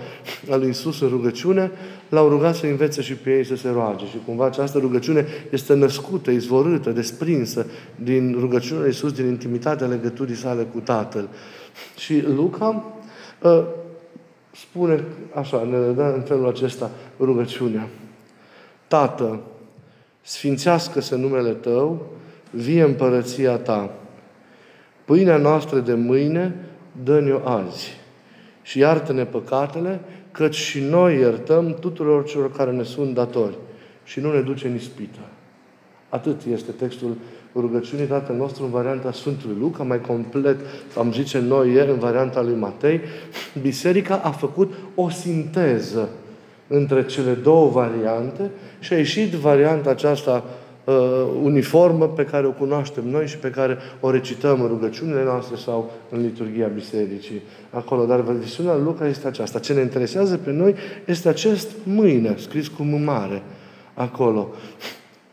a 0.52 0.56
lui 0.56 0.70
Isus 0.70 1.02
în 1.02 1.10
rugăciune, 1.10 1.72
l-au 2.10 2.30
rugat 2.30 2.56
să 2.56 2.66
învețe 2.66 3.02
și 3.02 3.14
pe 3.14 3.38
ei 3.38 3.46
să 3.46 3.56
se 3.56 3.70
roage. 3.70 4.06
Și 4.06 4.22
cumva 4.26 4.46
această 4.46 4.78
rugăciune 4.78 5.26
este 5.52 5.74
născută, 5.74 6.32
izvorâtă, 6.32 6.90
desprinsă 6.90 7.66
din 7.96 8.36
rugăciunea 8.40 8.82
lui 8.82 8.92
Isus, 8.92 9.12
din 9.12 9.26
intimitatea 9.26 9.88
legăturii 9.88 10.36
sale 10.36 10.64
cu 10.64 10.80
Tatăl. 10.80 11.28
Și 11.98 12.24
Luca 12.36 12.84
uh, 13.42 13.64
spune 14.52 15.04
așa, 15.34 15.64
ne 15.64 15.94
dă 15.94 16.14
în 16.16 16.22
felul 16.22 16.48
acesta 16.48 16.92
rugăciunea. 17.20 17.88
Tată, 18.94 19.40
sfințească-se 20.22 21.16
numele 21.16 21.50
Tău, 21.50 22.06
vie 22.52 22.84
împărăția 22.84 23.58
Ta. 23.58 23.90
Pâinea 25.06 25.38
noastră 25.38 25.80
de 25.80 25.94
mâine, 25.94 26.56
dă-ne-o 27.04 27.48
azi. 27.48 27.90
Și 28.62 28.80
iartă-ne 28.80 29.26
păcatele, 29.26 30.00
căci 30.32 30.56
și 30.56 30.80
noi 30.80 31.18
iertăm 31.18 31.78
tuturor 31.80 32.26
celor 32.26 32.52
care 32.52 32.72
ne 32.72 32.84
sunt 32.84 33.14
datori. 33.14 33.58
Și 34.04 34.20
nu 34.20 34.34
ne 34.34 34.42
duce 34.42 34.68
în 34.68 34.76
ispită. 34.76 35.20
Atât 36.10 36.42
este 36.52 36.72
textul 36.72 37.18
rugăciunii 37.56 38.06
Tatăl 38.06 38.36
nostru 38.36 38.64
în 38.64 38.70
varianta 38.70 39.12
Sfântului 39.12 39.58
Luca, 39.60 39.84
mai 39.84 40.02
complet, 40.02 40.60
am 40.98 41.12
zice 41.12 41.40
noi 41.40 41.72
ieri, 41.72 41.90
în 41.90 42.00
varianta 42.00 42.42
lui 42.42 42.56
Matei. 42.56 43.00
Biserica 43.62 44.16
a 44.24 44.32
făcut 44.32 44.74
o 44.96 45.10
sinteză 45.10 46.10
între 46.76 47.06
cele 47.06 47.32
două 47.32 47.70
variante 47.70 48.52
și 48.80 48.94
a 48.94 48.98
ieșit 48.98 49.32
varianta 49.32 49.90
aceasta 49.90 50.44
uh, 50.84 50.94
uniformă 51.44 52.08
pe 52.08 52.26
care 52.26 52.48
o 52.48 52.52
cunoaștem 52.52 53.10
noi 53.10 53.28
și 53.28 53.38
pe 53.38 53.50
care 53.50 53.78
o 54.00 54.12
recităm 54.12 54.62
în 54.62 54.68
rugăciunile 54.68 55.24
noastre 55.24 55.56
sau 55.56 55.92
în 56.10 56.22
liturgia 56.22 56.68
bisericii. 56.68 57.42
Acolo. 57.70 58.06
Dar 58.06 58.22
versiunea 58.22 58.74
lui 58.76 58.84
Luca 58.84 59.08
este 59.08 59.28
aceasta. 59.28 59.60
Ce 59.60 59.74
ne 59.74 59.82
interesează 59.82 60.38
pe 60.38 60.52
noi 60.52 60.76
este 61.06 61.30
acest 61.30 61.70
mâine, 61.84 62.36
scris 62.38 62.68
cu 62.68 62.84
M 62.84 63.04
mare, 63.04 63.42
acolo. 63.94 64.50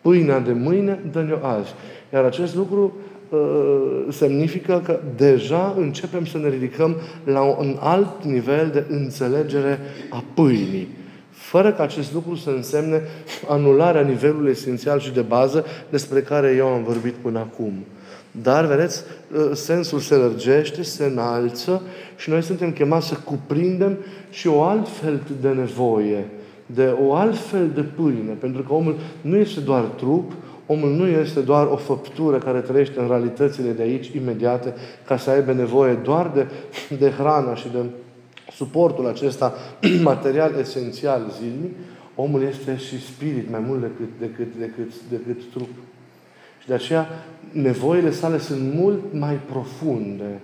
Pâinea 0.01 0.39
de 0.39 0.53
mâine, 0.53 0.99
dă-ne-o 1.13 1.47
azi. 1.47 1.75
Iar 2.13 2.25
acest 2.25 2.55
lucru 2.55 2.97
uh, 3.29 3.39
semnifică 4.09 4.83
că 4.85 5.01
deja 5.17 5.75
începem 5.79 6.25
să 6.25 6.39
ne 6.39 6.49
ridicăm 6.49 6.97
la 7.25 7.43
un 7.43 7.77
alt 7.79 8.25
nivel 8.25 8.71
de 8.73 8.85
înțelegere 8.89 9.79
a 10.11 10.25
pâinii 10.35 10.99
fără 11.51 11.73
ca 11.73 11.83
acest 11.83 12.13
lucru 12.13 12.35
să 12.35 12.51
însemne 12.51 13.03
anularea 13.49 14.01
nivelului 14.01 14.51
esențial 14.51 15.01
și 15.01 15.13
de 15.13 15.21
bază 15.21 15.65
despre 15.89 16.21
care 16.21 16.55
eu 16.57 16.67
am 16.67 16.83
vorbit 16.83 17.13
până 17.13 17.39
acum. 17.39 17.73
Dar, 18.43 18.65
vedeți, 18.67 19.03
ă, 19.51 19.55
sensul 19.55 19.99
se 19.99 20.15
lărgește, 20.15 20.83
se 20.83 21.05
înalță 21.05 21.83
și 22.17 22.31
noi 22.31 22.43
suntem 22.43 22.73
chemați 22.73 23.07
să 23.07 23.15
cuprindem 23.25 23.97
și 24.31 24.47
o 24.47 24.63
altfel 24.63 25.21
de 25.41 25.49
nevoie, 25.49 26.27
de 26.67 26.95
o 27.07 27.15
altfel 27.15 27.71
de 27.75 27.83
pâine. 27.83 28.33
Pentru 28.41 28.63
că 28.63 28.73
omul 28.73 28.97
nu 29.21 29.37
este 29.37 29.61
doar 29.61 29.83
trup, 29.83 30.33
omul 30.67 30.91
nu 30.91 31.07
este 31.07 31.41
doar 31.41 31.67
o 31.67 31.77
făptură 31.77 32.39
care 32.39 32.59
trăiește 32.59 33.01
în 33.01 33.09
realitățile 33.09 33.71
de 33.71 33.83
aici, 33.83 34.09
imediate, 34.09 34.75
ca 35.07 35.17
să 35.17 35.31
aibă 35.31 35.53
nevoie 35.53 35.95
doar 35.95 36.31
de, 36.35 36.47
de 36.99 37.11
hrana 37.11 37.55
și 37.55 37.69
de 37.73 37.79
suportul 38.61 39.07
acesta 39.07 39.55
material 40.13 40.55
esențial 40.59 41.33
zilnic, 41.41 41.75
omul 42.15 42.43
este 42.43 42.77
și 42.77 43.07
spirit 43.07 43.51
mai 43.51 43.61
mult 43.67 43.81
decât, 43.81 44.09
decât, 44.19 44.55
decât, 44.59 44.93
decât 45.11 45.51
trup. 45.51 45.69
Și 46.61 46.67
de 46.67 46.75
aceea 46.75 47.09
nevoile 47.53 48.11
sale 48.11 48.39
sunt 48.39 48.75
mult 48.75 49.03
mai 49.13 49.41
profunde. 49.51 50.41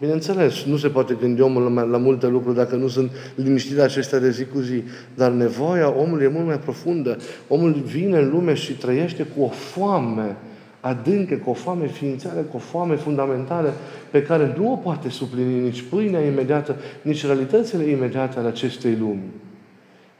Bineînțeles, 0.00 0.64
nu 0.64 0.76
se 0.76 0.88
poate 0.88 1.16
gândi 1.20 1.40
omul 1.40 1.72
la, 1.72 1.82
la 1.82 1.96
multe 1.96 2.26
lucruri 2.26 2.56
dacă 2.56 2.76
nu 2.76 2.88
sunt 2.88 3.10
liniștite 3.34 3.82
acestea 3.82 4.18
de 4.18 4.30
zi 4.30 4.44
cu 4.44 4.58
zi. 4.58 4.82
Dar 5.14 5.30
nevoia 5.30 5.96
omului 5.96 6.24
e 6.24 6.28
mult 6.28 6.46
mai 6.46 6.58
profundă. 6.58 7.18
Omul 7.48 7.72
vine 7.72 8.18
în 8.18 8.30
lume 8.30 8.54
și 8.54 8.72
trăiește 8.72 9.26
cu 9.36 9.42
o 9.42 9.48
foame 9.48 10.36
adâncă, 10.82 11.34
cu 11.34 11.50
o 11.50 11.52
foame 11.52 11.86
ființeală, 11.86 12.40
cu 12.40 12.56
o 12.56 12.58
foame 12.58 12.94
fundamentală 12.94 13.72
pe 14.10 14.22
care 14.22 14.54
nu 14.56 14.72
o 14.72 14.76
poate 14.76 15.08
suplini 15.08 15.60
nici 15.60 15.82
pâinea 15.82 16.20
imediată, 16.20 16.76
nici 17.02 17.26
realitățile 17.26 17.84
imediate 17.84 18.38
ale 18.38 18.48
acestei 18.48 18.96
lumi. 18.96 19.30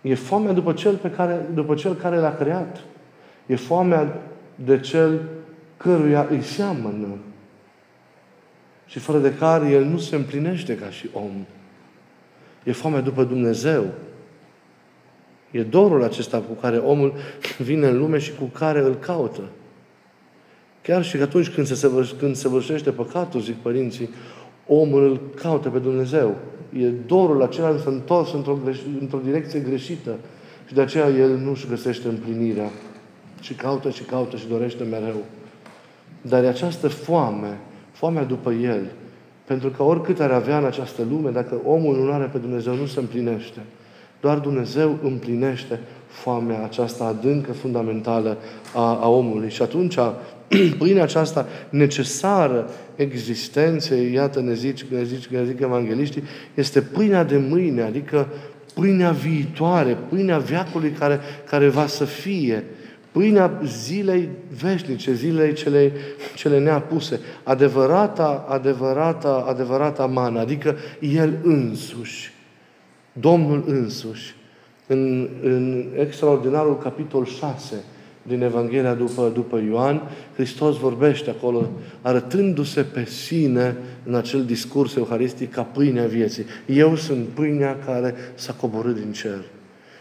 E 0.00 0.14
foamea 0.14 0.52
după 0.52 0.72
cel, 0.72 0.94
pe 0.94 1.10
care, 1.10 1.46
după 1.54 1.74
cel 1.74 1.94
care 1.94 2.16
l-a 2.16 2.34
creat. 2.34 2.80
E 3.46 3.56
foamea 3.56 4.22
de 4.54 4.80
cel 4.80 5.20
căruia 5.76 6.26
îi 6.30 6.42
seamănă. 6.42 7.18
Și 8.86 8.98
fără 8.98 9.18
de 9.18 9.34
care 9.34 9.70
el 9.70 9.84
nu 9.84 9.98
se 9.98 10.16
împlinește 10.16 10.76
ca 10.76 10.90
și 10.90 11.08
om. 11.12 11.46
E 12.64 12.72
foamea 12.72 13.00
după 13.00 13.24
Dumnezeu. 13.24 13.84
E 15.50 15.62
dorul 15.62 16.02
acesta 16.02 16.38
cu 16.38 16.52
care 16.52 16.76
omul 16.76 17.14
vine 17.58 17.86
în 17.86 17.98
lume 17.98 18.18
și 18.18 18.32
cu 18.34 18.44
care 18.44 18.80
îl 18.80 18.94
caută. 18.94 19.42
Chiar 20.82 21.04
și 21.04 21.16
atunci 21.16 21.48
când 21.48 21.66
se, 21.66 21.90
când 22.18 22.36
se 22.36 22.48
vârșește 22.48 22.90
păcatul, 22.90 23.40
zic 23.40 23.54
părinții, 23.54 24.08
omul 24.66 25.04
îl 25.04 25.20
caută 25.34 25.68
pe 25.68 25.78
Dumnezeu. 25.78 26.36
E 26.78 26.86
dorul 26.88 27.42
acela 27.42 27.76
să 27.82 27.88
întors 27.88 28.32
într-o, 28.32 28.58
într-o 29.00 29.18
direcție 29.24 29.60
greșită. 29.60 30.16
Și 30.66 30.74
de 30.74 30.80
aceea 30.80 31.08
el 31.08 31.36
nu-și 31.36 31.66
găsește 31.68 32.08
împlinirea. 32.08 32.70
Și 33.40 33.54
caută 33.54 33.90
și 33.90 34.02
caută 34.02 34.36
și 34.36 34.48
dorește 34.48 34.84
mereu. 34.84 35.24
Dar 36.22 36.44
e 36.44 36.48
această 36.48 36.88
foame, 36.88 37.58
foamea 37.92 38.24
după 38.24 38.52
el. 38.52 38.80
Pentru 39.44 39.68
că 39.68 39.82
oricât 39.82 40.20
ar 40.20 40.30
avea 40.30 40.58
în 40.58 40.64
această 40.64 41.02
lume, 41.10 41.30
dacă 41.30 41.60
omul 41.64 41.96
nu 41.96 42.12
are 42.12 42.24
pe 42.32 42.38
Dumnezeu, 42.38 42.74
nu 42.74 42.86
se 42.86 43.00
împlinește. 43.00 43.60
Doar 44.20 44.38
Dumnezeu 44.38 44.98
împlinește 45.02 45.80
foamea 46.06 46.64
aceasta 46.64 47.04
adâncă, 47.04 47.52
fundamentală 47.52 48.36
a, 48.74 48.98
a 49.00 49.08
omului. 49.08 49.50
Și 49.50 49.62
atunci, 49.62 49.98
pâinea 50.78 51.02
aceasta 51.02 51.46
necesară 51.68 52.70
existenței, 52.96 54.12
iată 54.12 54.40
ne 54.40 54.54
zici, 54.54 54.84
ne 54.84 55.04
zici, 55.04 55.26
ne 55.26 55.44
zic 55.44 55.60
evangeliștii, 55.60 56.22
este 56.54 56.80
pâinea 56.80 57.24
de 57.24 57.36
mâine, 57.36 57.82
adică 57.82 58.28
pâinea 58.74 59.10
viitoare, 59.10 59.98
pâinea 60.08 60.38
viacului 60.38 60.90
care, 60.90 61.20
care 61.48 61.68
va 61.68 61.86
să 61.86 62.04
fie, 62.04 62.64
pâinea 63.12 63.60
zilei 63.64 64.28
veșnice, 64.62 65.12
zilei 65.12 65.52
cele, 65.52 65.92
cele 66.34 66.58
neapuse, 66.58 67.20
adevărata, 67.42 68.44
adevărata, 68.48 69.44
adevărata 69.48 70.06
mană, 70.06 70.40
adică 70.40 70.76
El 71.00 71.38
însuși, 71.42 72.32
Domnul 73.12 73.64
însuși. 73.66 74.34
În, 74.86 75.28
în 75.42 75.86
extraordinarul 75.98 76.78
capitol 76.78 77.24
6 77.24 77.74
din 78.22 78.42
Evanghelia 78.42 78.94
după, 78.94 79.30
după 79.34 79.62
Ioan, 79.68 80.02
Hristos 80.34 80.76
vorbește 80.76 81.30
acolo, 81.30 81.70
arătându-se 82.02 82.82
pe 82.82 83.04
sine 83.04 83.76
în 84.04 84.14
acel 84.14 84.44
discurs 84.44 84.94
euharistic 84.96 85.52
ca 85.52 85.62
pâinea 85.62 86.06
vieții. 86.06 86.44
Eu 86.66 86.96
sunt 86.96 87.26
pâinea 87.26 87.78
care 87.86 88.14
s-a 88.34 88.52
coborât 88.52 88.94
din 88.94 89.12
cer. 89.12 89.44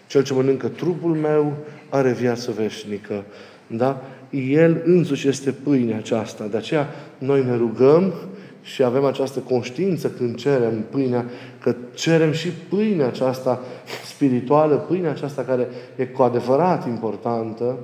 Cel 0.07 0.23
ce 0.23 0.33
mănâncă 0.33 0.67
trupul 0.67 1.15
meu 1.15 1.53
are 1.89 2.11
viață 2.11 2.51
veșnică. 2.51 3.23
Da? 3.67 4.01
El 4.49 4.81
însuși 4.85 5.27
este 5.27 5.51
pâinea 5.51 5.97
aceasta. 5.97 6.45
De 6.45 6.57
aceea 6.57 6.87
noi 7.17 7.43
ne 7.43 7.55
rugăm 7.55 8.13
și 8.61 8.83
avem 8.83 9.05
această 9.05 9.39
conștiință 9.39 10.09
când 10.09 10.35
cerem 10.35 10.83
pâinea, 10.89 11.25
că 11.61 11.75
cerem 11.93 12.31
și 12.31 12.47
pâinea 12.47 13.07
aceasta 13.07 13.61
spirituală, 14.05 14.75
pâinea 14.75 15.11
aceasta 15.11 15.41
care 15.41 15.67
e 15.95 16.05
cu 16.05 16.21
adevărat 16.21 16.87
importantă, 16.87 17.77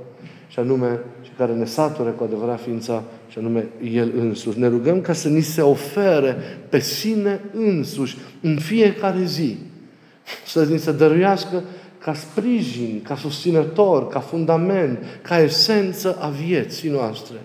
și 0.58 0.64
anume, 0.64 1.00
și 1.22 1.30
care 1.38 1.54
ne 1.54 1.66
satură 1.66 2.10
cu 2.10 2.24
adevărat 2.24 2.62
ființa, 2.62 3.04
și 3.30 3.38
anume 3.38 3.68
El 3.94 4.12
însuși. 4.18 4.60
Ne 4.60 4.68
rugăm 4.68 5.02
ca 5.02 5.14
să 5.14 5.30
ni 5.30 5.42
se 5.42 5.62
ofere 5.62 6.36
pe 6.70 6.80
sine 6.80 7.42
însuși 7.54 8.18
în 8.42 8.58
fiecare 8.58 9.24
zi. 9.24 9.58
Să 10.46 10.64
ni 10.64 10.78
se 10.78 10.92
dăruiască 10.92 11.64
ca 12.00 12.14
sprijin, 12.14 13.02
ca 13.04 13.16
susținător, 13.16 14.08
ca 14.08 14.20
fundament, 14.20 15.00
ca 15.22 15.40
esență 15.40 16.18
a 16.20 16.28
vieții 16.28 16.90
noastre. 16.90 17.36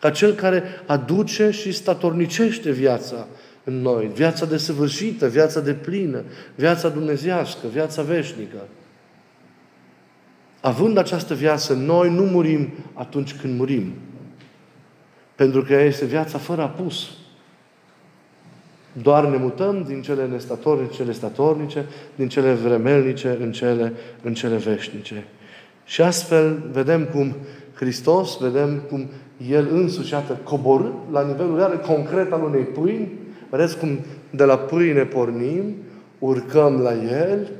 Ca 0.00 0.10
cel 0.10 0.32
care 0.32 0.62
aduce 0.86 1.50
și 1.50 1.72
statornicește 1.72 2.70
viața 2.70 3.26
în 3.64 3.74
noi, 3.74 4.10
viața 4.14 4.46
desăvârșită, 4.46 5.28
viața 5.28 5.60
de 5.60 5.72
plină, 5.72 6.22
viața 6.54 6.88
dumnezească, 6.88 7.66
viața 7.72 8.02
veșnică. 8.02 8.58
Având 10.62 10.96
această 10.96 11.34
viață, 11.34 11.74
noi 11.74 12.10
nu 12.10 12.22
murim 12.22 12.68
atunci 12.92 13.34
când 13.34 13.58
murim. 13.58 13.92
Pentru 15.34 15.62
că 15.62 15.74
este 15.74 16.04
viața 16.04 16.38
fără 16.38 16.62
apus. 16.62 17.10
Doar 18.92 19.24
ne 19.26 19.36
mutăm 19.36 19.82
din 19.82 20.02
cele 20.02 20.26
nestatornice, 20.26 20.94
cele 20.94 21.12
statornice, 21.12 21.86
din 22.14 22.28
cele 22.28 22.52
vremelnice 22.52 23.38
în 23.40 23.52
cele, 23.52 23.92
în 24.22 24.34
cele 24.34 24.56
veșnice. 24.56 25.24
Și 25.84 26.02
astfel 26.02 26.62
vedem 26.72 27.04
cum 27.04 27.34
Hristos, 27.74 28.38
vedem 28.38 28.82
cum 28.88 29.08
El 29.50 29.68
însuși, 29.72 30.12
iată, 30.12 30.40
coborât 30.42 30.92
la 31.10 31.26
nivelul 31.26 31.56
real, 31.56 31.78
concret 31.78 32.32
al 32.32 32.42
unei 32.42 32.62
pâini, 32.62 33.12
vedeți 33.50 33.78
cum 33.78 33.98
de 34.30 34.44
la 34.44 34.58
pâine 34.58 35.04
pornim, 35.04 35.74
urcăm 36.18 36.80
la 36.80 36.92
El 36.94 37.50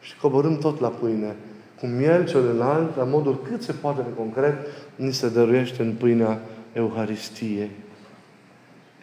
și 0.00 0.16
coborâm 0.16 0.58
tot 0.58 0.80
la 0.80 0.88
pâine 0.88 1.36
cu 1.80 1.86
miel 1.86 2.26
celălalt, 2.26 2.96
la 2.96 3.04
modul 3.04 3.42
cât 3.50 3.62
se 3.62 3.72
poate 3.72 4.00
de 4.00 4.14
concret, 4.16 4.54
ni 4.96 5.12
se 5.12 5.28
dăruiește 5.28 5.82
în 5.82 5.92
pâinea 5.92 6.40
Euharistiei. 6.72 7.70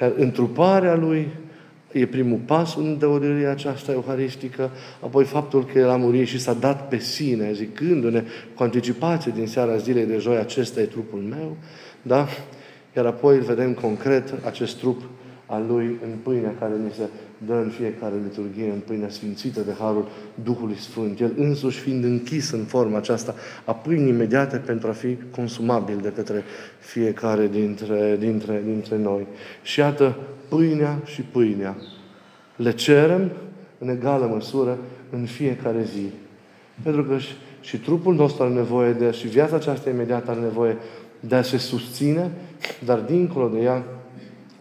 Iar 0.02 0.14
întruparea 0.18 0.96
Lui 0.96 1.28
e 1.92 2.06
primul 2.06 2.40
pas 2.46 2.76
în 2.76 2.98
teoria 2.98 3.52
aceasta 3.52 3.92
euharistică, 3.92 4.70
apoi 5.00 5.24
faptul 5.24 5.66
că 5.66 5.80
El 5.80 5.90
a 5.90 5.96
murit 5.96 6.28
și 6.28 6.40
s-a 6.40 6.54
dat 6.54 6.88
pe 6.88 6.98
sine, 6.98 7.54
zicându-ne 7.54 8.24
cu 8.56 8.64
anticipație 8.64 9.32
din 9.36 9.48
seara 9.48 9.78
zilei 9.78 10.06
de 10.06 10.18
joi, 10.18 10.38
acesta 10.38 10.80
e 10.80 10.86
trupul 10.86 11.20
meu, 11.20 11.58
da? 12.02 12.28
Iar 12.96 13.06
apoi 13.06 13.36
îl 13.36 13.42
vedem 13.42 13.74
concret, 13.74 14.34
acest 14.46 14.78
trup 14.78 15.02
al 15.46 15.66
Lui 15.68 15.86
în 15.86 16.18
pâinea 16.24 16.54
care 16.60 16.74
ni 16.84 16.92
se 16.92 17.10
dă 17.46 17.54
în 17.54 17.70
fiecare 17.70 18.14
liturghie, 18.24 18.70
în 18.70 18.80
pâinea 18.80 19.10
sfințită 19.10 19.62
de 19.62 19.76
Harul 19.80 20.08
Duhului 20.44 20.76
Sfânt. 20.76 21.20
El 21.20 21.34
însuși 21.38 21.80
fiind 21.80 22.04
închis 22.04 22.52
în 22.52 22.64
forma 22.64 22.98
aceasta 22.98 23.36
a 23.66 23.74
pâinii 23.74 24.10
imediate 24.10 24.58
pentru 24.58 24.88
a 24.88 24.92
fi 24.92 25.18
consumabil 25.32 26.00
de 26.02 26.12
către 26.16 26.44
fiecare 26.80 27.48
dintre, 27.48 28.16
dintre, 28.20 28.62
dintre 28.66 28.98
noi. 28.98 29.28
Și 29.62 29.80
iată, 29.80 30.18
pâinea 30.50 31.02
și 31.06 31.22
pâinea. 31.22 31.76
Le 32.56 32.72
cerem 32.72 33.32
în 33.78 33.90
egală 33.90 34.26
măsură 34.26 34.78
în 35.10 35.26
fiecare 35.26 35.84
zi. 35.84 36.10
Pentru 36.84 37.04
că 37.04 37.18
și, 37.18 37.34
și 37.62 37.78
trupul 37.78 38.16
nostru 38.16 38.44
are 38.44 38.54
nevoie 38.54 38.92
de, 38.92 39.12
și 39.12 39.28
viața 39.28 39.56
aceasta 39.56 39.90
imediată 39.90 40.32
are 40.32 40.40
nevoie 40.40 40.78
de 41.20 41.36
a 41.36 41.42
se 41.42 41.58
susține, 41.58 42.32
dar 42.86 43.00
dincolo 43.00 43.48
de 43.48 43.60
ea 43.60 43.84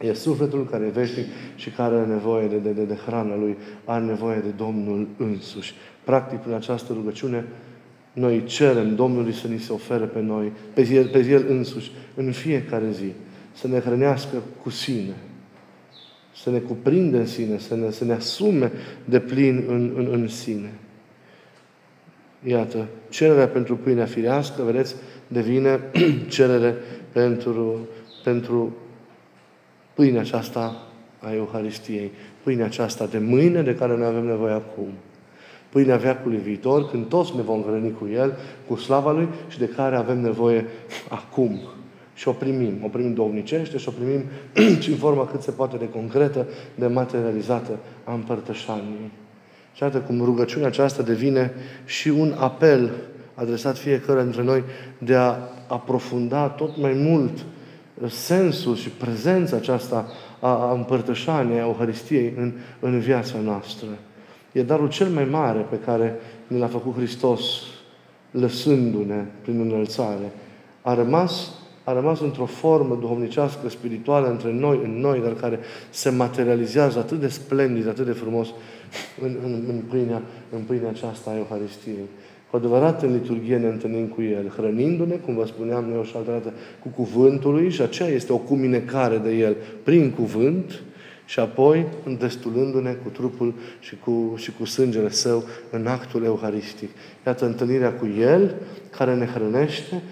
E 0.08 0.12
sufletul 0.12 0.68
care 0.70 0.84
e 0.84 0.88
veșnic 0.88 1.24
și 1.54 1.70
care 1.70 1.94
are 1.94 2.06
nevoie 2.06 2.46
de, 2.46 2.56
de, 2.56 2.70
de, 2.70 2.82
de 2.82 2.98
hrana 3.06 3.36
lui, 3.36 3.56
are 3.84 4.04
nevoie 4.04 4.38
de 4.38 4.48
Domnul 4.56 5.08
însuși. 5.16 5.74
Practic, 6.04 6.38
prin 6.38 6.54
această 6.54 6.92
rugăciune, 6.92 7.44
noi 8.12 8.44
cerem 8.44 8.94
Domnului 8.94 9.32
să 9.32 9.46
ni 9.46 9.58
se 9.58 9.72
ofere 9.72 10.04
pe 10.04 10.20
noi, 10.20 10.52
pe 10.74 10.88
el, 10.92 11.08
pe 11.08 11.18
el 11.18 11.44
însuși, 11.48 11.90
în 12.14 12.32
fiecare 12.32 12.90
zi, 12.90 13.12
să 13.52 13.68
ne 13.68 13.78
hrănească 13.78 14.42
cu 14.62 14.70
sine, 14.70 15.14
să 16.36 16.50
ne 16.50 16.58
cuprinde 16.58 17.16
în 17.16 17.26
sine, 17.26 17.58
să 17.58 17.74
ne, 17.74 17.90
să 17.90 18.04
ne 18.04 18.12
asume 18.12 18.72
de 19.04 19.20
plin 19.20 19.64
în, 19.68 19.92
în, 19.96 20.08
în 20.10 20.28
sine. 20.28 20.72
Iată, 22.46 22.86
cererea 23.08 23.48
pentru 23.48 23.76
pâinea 23.76 24.06
firească, 24.06 24.62
vedeți, 24.62 24.94
devine 25.28 25.80
cerere 26.28 26.74
pentru, 27.12 27.88
pentru 28.24 28.76
pâinea 29.94 30.20
aceasta 30.20 30.82
a 31.20 31.34
Euharistiei, 31.34 32.10
pâinea 32.42 32.64
aceasta 32.64 33.06
de 33.06 33.18
mâine 33.18 33.62
de 33.62 33.74
care 33.74 33.96
noi 33.96 34.06
avem 34.06 34.26
nevoie 34.26 34.52
acum. 34.52 34.88
Pâinea 35.68 35.96
veacului 35.96 36.38
viitor, 36.38 36.90
când 36.90 37.08
toți 37.08 37.36
ne 37.36 37.42
vom 37.42 37.62
hrăni 37.62 37.92
cu 37.92 38.08
El, 38.14 38.32
cu 38.66 38.76
slava 38.76 39.12
Lui 39.12 39.28
și 39.48 39.58
de 39.58 39.68
care 39.68 39.96
avem 39.96 40.20
nevoie 40.20 40.66
acum. 41.08 41.60
Și 42.14 42.28
o 42.28 42.32
primim. 42.32 42.74
O 42.84 42.88
primim 42.88 43.14
domnicește 43.14 43.78
și 43.78 43.88
o 43.88 43.92
primim 43.92 44.22
și 44.82 44.90
în 44.90 44.96
forma 44.96 45.26
cât 45.26 45.42
se 45.42 45.50
poate 45.50 45.76
de 45.76 45.88
concretă, 45.88 46.46
de 46.74 46.86
materializată 46.86 47.78
a 48.04 48.12
împărtășaniei. 48.12 49.10
Și 49.72 49.82
iată 49.82 49.98
cum 49.98 50.24
rugăciunea 50.24 50.68
aceasta 50.68 51.02
devine 51.02 51.52
și 51.84 52.08
un 52.08 52.34
apel 52.38 52.90
adresat 53.34 53.78
fiecare 53.78 54.22
dintre 54.22 54.42
noi 54.42 54.62
de 54.98 55.14
a 55.14 55.36
aprofunda 55.66 56.48
tot 56.48 56.80
mai 56.80 56.92
mult 56.92 57.44
sensul 58.08 58.76
și 58.76 58.88
prezența 58.88 59.56
aceasta 59.56 60.06
a 60.40 60.72
împărtășaniei, 60.72 61.60
a 61.60 61.64
Euharistiei 61.64 62.32
în, 62.36 62.52
în 62.80 62.98
viața 62.98 63.38
noastră. 63.38 63.88
E 64.52 64.62
darul 64.62 64.88
cel 64.88 65.08
mai 65.08 65.24
mare 65.24 65.66
pe 65.70 65.78
care 65.78 66.20
ne 66.46 66.58
l-a 66.58 66.66
făcut 66.66 66.94
Hristos, 66.94 67.42
lăsându-ne 68.30 69.24
prin 69.42 69.60
înălțare. 69.60 70.32
A 70.82 70.94
rămas, 70.94 71.50
a 71.84 71.92
rămas 71.92 72.20
într-o 72.20 72.46
formă 72.46 72.98
duhovnicească, 73.00 73.68
spirituală 73.68 74.30
între 74.30 74.52
noi, 74.52 74.80
în 74.84 75.00
noi, 75.00 75.20
dar 75.20 75.32
care 75.32 75.58
se 75.90 76.10
materializează 76.10 76.98
atât 76.98 77.20
de 77.20 77.28
splendid, 77.28 77.88
atât 77.88 78.06
de 78.06 78.12
frumos 78.12 78.48
în, 79.22 79.36
în, 79.44 79.64
în, 79.68 79.82
pâinea, 79.88 80.22
în 80.50 80.60
pâinea 80.60 80.88
aceasta 80.88 81.30
a 81.30 81.36
Euharistiei. 81.36 82.08
Cu 82.50 82.56
adevărat, 82.56 83.02
în 83.02 83.12
liturghie 83.12 83.56
ne 83.56 83.66
întâlnim 83.66 84.06
cu 84.06 84.22
El, 84.22 84.52
hrănindu-ne, 84.56 85.14
cum 85.14 85.34
vă 85.34 85.44
spuneam 85.46 85.84
noi 85.84 86.04
și 86.04 86.16
altă 86.16 86.30
dată, 86.30 86.52
cu 86.82 86.88
cuvântul 86.88 87.52
Lui 87.52 87.70
și 87.70 87.82
aceea 87.82 88.08
este 88.08 88.32
o 88.32 88.36
cuminecare 88.36 89.16
de 89.16 89.30
El 89.30 89.56
prin 89.82 90.10
cuvânt 90.10 90.82
și 91.34 91.40
apoi 91.40 91.86
îndestulându-ne 92.04 92.92
cu 92.92 93.08
trupul 93.08 93.54
și 93.80 93.96
cu, 93.96 94.34
și 94.36 94.52
cu 94.52 94.64
sângele 94.64 95.10
Său 95.10 95.44
în 95.70 95.86
actul 95.86 96.24
euharistic. 96.24 96.90
Iată 97.26 97.44
întâlnirea 97.44 97.92
cu 97.92 98.08
El, 98.18 98.54
care 98.96 99.14
ne 99.14 99.26
hrănește, 99.26 100.02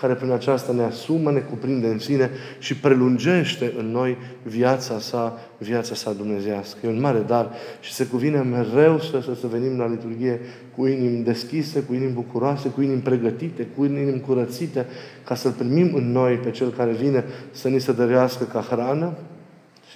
care 0.00 0.14
prin 0.14 0.30
aceasta 0.30 0.72
ne 0.72 0.82
asumă, 0.82 1.30
ne 1.30 1.38
cuprinde 1.38 1.86
în 1.86 1.98
sine 1.98 2.30
și 2.58 2.76
prelungește 2.76 3.72
în 3.78 3.86
noi 3.86 4.16
viața 4.42 4.98
sa, 4.98 5.38
viața 5.58 5.94
sa 5.94 6.12
dumnezească. 6.12 6.78
E 6.84 6.88
un 6.88 7.00
mare 7.00 7.22
dar 7.26 7.50
și 7.80 7.92
se 7.92 8.06
cuvine 8.06 8.40
mereu 8.40 9.00
să, 9.00 9.20
să, 9.20 9.34
să 9.40 9.46
venim 9.46 9.78
la 9.78 9.88
liturghie 9.88 10.40
cu 10.76 10.86
inimi 10.86 11.24
deschise, 11.24 11.80
cu 11.80 11.94
inimi 11.94 12.12
bucuroase, 12.12 12.68
cu 12.68 12.80
inimi 12.82 13.00
pregătite, 13.00 13.66
cu 13.76 13.84
inimi 13.84 14.20
curățite, 14.20 14.86
ca 15.24 15.34
să-L 15.34 15.50
primim 15.50 15.94
în 15.94 16.12
noi 16.12 16.34
pe 16.34 16.50
Cel 16.50 16.68
care 16.68 16.92
vine 16.92 17.24
să 17.50 17.68
ni 17.68 17.80
se 17.80 17.92
dărească 17.92 18.44
ca 18.44 18.60
hrană 18.60 19.12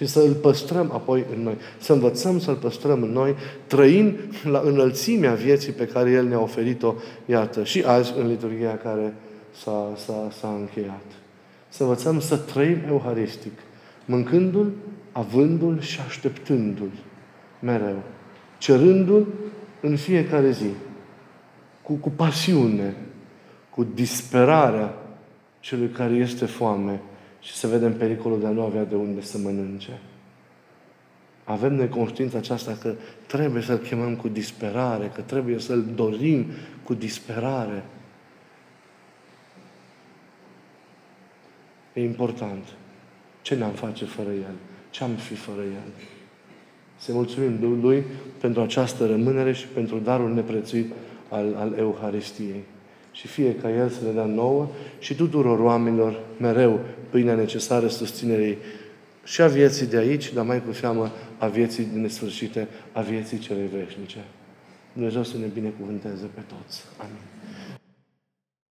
și 0.01 0.07
să 0.07 0.19
îl 0.19 0.33
păstrăm 0.33 0.91
apoi 0.93 1.25
în 1.35 1.43
noi. 1.43 1.57
Să 1.79 1.93
învățăm 1.93 2.39
să-l 2.39 2.55
păstrăm 2.55 3.03
în 3.03 3.11
noi, 3.11 3.35
trăind 3.67 4.17
la 4.43 4.61
înălțimea 4.65 5.33
vieții 5.33 5.71
pe 5.71 5.85
care 5.85 6.11
El 6.11 6.25
ne-a 6.27 6.39
oferit-o, 6.39 6.93
iată, 7.25 7.63
și 7.63 7.83
azi 7.85 8.13
în 8.17 8.27
liturghia 8.27 8.77
care 8.77 9.13
s-a, 9.63 9.93
s-a, 10.05 10.29
s-a 10.39 10.47
încheiat. 10.59 11.05
Să 11.69 11.83
învățăm 11.83 12.19
să 12.19 12.37
trăim 12.37 12.77
euharistic, 12.87 13.51
mâncându-L, 14.05 14.71
avându-L 15.11 15.79
și 15.79 15.99
așteptându-L 16.07 16.91
mereu, 17.59 18.01
cerându-L 18.57 19.27
în 19.81 19.95
fiecare 19.95 20.51
zi, 20.51 20.69
cu, 21.81 21.93
cu 21.93 22.09
pasiune, 22.09 22.95
cu 23.69 23.83
disperarea 23.83 24.95
celui 25.59 25.89
care 25.89 26.13
este 26.13 26.45
foame 26.45 27.01
și 27.41 27.53
să 27.53 27.67
vedem 27.67 27.93
pericolul 27.93 28.39
de 28.39 28.45
a 28.45 28.49
nu 28.49 28.61
avea 28.61 28.83
de 28.83 28.95
unde 28.95 29.21
să 29.21 29.37
mănânce. 29.37 29.99
Avem 31.43 31.75
neconștiința 31.75 32.37
aceasta 32.37 32.77
că 32.81 32.95
trebuie 33.27 33.61
să-L 33.61 33.77
chemăm 33.77 34.15
cu 34.15 34.27
disperare, 34.27 35.11
că 35.15 35.21
trebuie 35.21 35.59
să-L 35.59 35.85
dorim 35.95 36.45
cu 36.83 36.93
disperare. 36.93 37.83
E 41.93 42.03
important. 42.03 42.63
Ce 43.41 43.55
ne-am 43.55 43.71
face 43.71 44.05
fără 44.05 44.29
El? 44.29 44.55
Ce 44.89 45.03
am 45.03 45.11
fi 45.11 45.35
fără 45.35 45.61
El? 45.61 45.91
Să 46.97 47.13
mulțumim 47.13 47.79
Lui 47.81 48.03
pentru 48.39 48.61
această 48.61 49.05
rămânere 49.05 49.51
și 49.51 49.67
pentru 49.67 49.97
darul 49.97 50.33
neprețuit 50.33 50.91
al, 51.29 51.55
al 51.55 51.73
Euharistiei. 51.77 52.63
Și 53.11 53.27
fie 53.27 53.55
ca 53.55 53.71
El 53.71 53.89
să 53.89 53.99
ne 54.05 54.11
dea 54.11 54.25
nouă 54.25 54.67
și 54.99 55.15
tuturor 55.15 55.59
oamenilor 55.59 56.19
mereu 56.39 56.79
pâinea 57.09 57.35
necesară 57.35 57.87
susținerii 57.87 58.57
și 59.23 59.41
a 59.41 59.47
vieții 59.47 59.85
de 59.85 59.97
aici, 59.97 60.33
dar 60.33 60.45
mai 60.45 60.63
cu 60.63 60.73
seamă 60.73 61.11
a 61.37 61.47
vieții 61.47 61.87
nesfârșite, 61.93 62.67
a 62.91 63.01
vieții 63.01 63.37
cele 63.37 63.69
veșnice. 63.73 64.17
Dumnezeu 64.93 65.23
să 65.23 65.37
ne 65.37 65.45
binecuvânteze 65.53 66.25
pe 66.33 66.41
toți. 66.47 66.83
Amin. 66.97 67.79